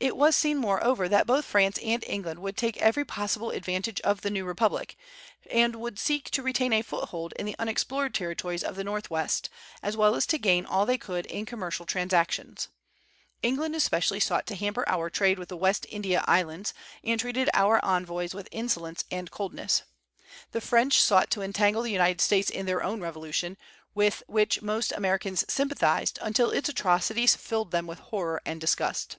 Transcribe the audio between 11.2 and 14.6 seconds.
in commercial transactions. England especially sought to